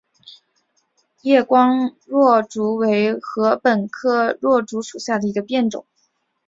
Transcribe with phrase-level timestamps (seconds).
[1.47, 5.85] 光叶箬竹为禾本科箬竹属下的一个变种。